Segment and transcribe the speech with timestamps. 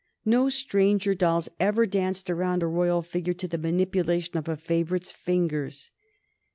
[0.25, 5.11] No stranger dolls ever danced around a royal figure to the manipulation of a favorite's
[5.11, 5.91] fingers.